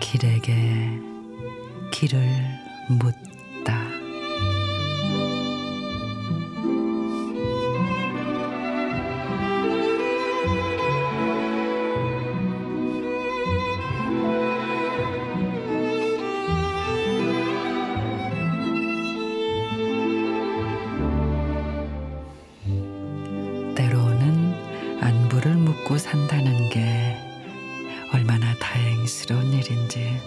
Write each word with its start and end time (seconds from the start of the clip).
길에게 0.00 0.52
길을 1.90 2.20
묻 3.00 3.33
산다는 26.04 26.68
게 26.68 27.16
얼마나 28.12 28.54
다행스러운 28.58 29.54
일인지. 29.54 30.20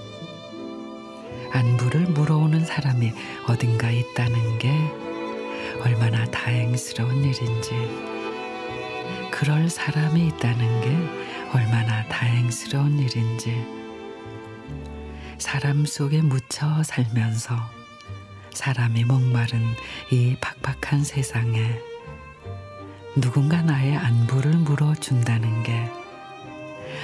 안부를 1.52 2.02
물어오는 2.08 2.66
사람이 2.66 3.14
어딘가 3.48 3.92
있다는 3.92 4.58
게 4.58 4.72
얼마나 5.82 6.26
다행스러운 6.26 7.24
일인지. 7.24 7.70
그럴 9.30 9.70
사람이 9.70 10.28
있다는 10.30 10.82
게 10.82 10.90
얼마나 11.54 12.04
다행스러운 12.08 12.98
일인지. 12.98 13.64
사람 15.38 15.86
속에 15.86 16.24
묻혀 16.24 16.82
살면서 16.82 17.56
사람이 18.52 19.04
목마른 19.04 19.62
이 20.12 20.36
팍팍한 20.42 21.04
세상에 21.04 21.97
누군가 23.20 23.62
나의 23.62 23.96
안부를 23.96 24.52
물어준다는 24.58 25.64
게 25.64 25.90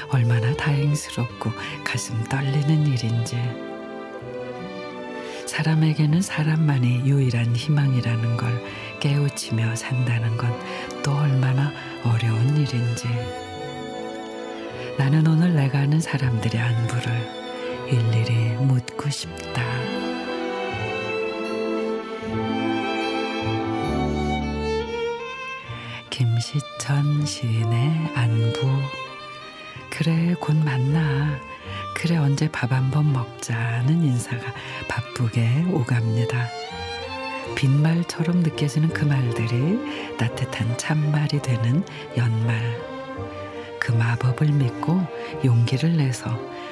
얼마나 0.09 0.53
다행스럽고 0.55 1.51
가슴 1.83 2.23
떨리는 2.25 2.87
일인지 2.87 3.37
사람에게는 5.45 6.21
사람만이 6.21 7.01
유일한 7.05 7.55
희망이라는 7.55 8.37
걸 8.37 8.63
깨우치며 8.99 9.75
산다는 9.75 10.37
건 10.37 10.53
또 11.03 11.11
얼마나 11.17 11.71
어려운 12.05 12.55
일인지 12.55 13.07
나는 14.97 15.27
오늘 15.27 15.53
내가 15.53 15.79
아는 15.79 15.99
사람들의 15.99 16.59
안부를 16.61 17.43
일일이 17.89 18.53
묻고 18.63 19.09
싶다. 19.09 19.92
김시천 26.13 27.25
시인의 27.25 28.11
안부 28.13 28.69
그래 29.89 30.35
곧 30.39 30.55
만나 30.57 31.39
그래 31.95 32.17
언제 32.17 32.47
밥 32.51 32.71
한번 32.71 33.11
먹자는 33.11 34.03
인사가 34.03 34.53
바쁘게 34.87 35.65
오갑니다. 35.71 36.47
빈말처럼 37.55 38.41
느껴지는 38.41 38.89
그 38.89 39.05
말들이 39.05 39.79
따뜻한 40.19 40.77
참말이 40.77 41.41
되는 41.41 41.83
연말 42.15 42.61
그 43.79 43.91
마법을 43.91 44.51
믿고 44.51 45.01
용기를 45.43 45.97
내서 45.97 46.29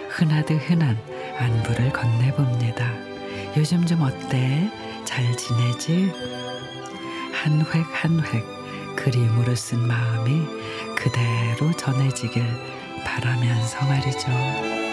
흔하드 0.10 0.54
흔한 0.54 1.00
안부를 1.40 1.92
건네봅니다. 1.92 2.94
요즘 3.58 3.88
좀 3.88 4.04
어때? 4.04 4.70
잘 5.04 5.36
지내지? 5.36 6.12
한 7.34 7.66
획 7.74 7.84
한획 7.92 8.61
그림으로 9.04 9.56
쓴 9.56 9.80
마음이 9.88 10.46
그대로 10.96 11.76
전해지길 11.76 12.44
바라면서 13.04 13.84
말이죠. 13.86 14.91